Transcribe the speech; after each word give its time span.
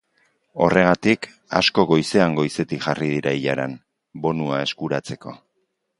Horregatik 0.67 1.27
asko 1.59 1.85
goizean 1.91 2.35
goizetik 2.39 2.83
jarri 2.87 3.11
dira 3.17 3.35
ilaran, 3.43 3.79
bonua 4.25 4.63
eskuratzeko. 4.67 5.41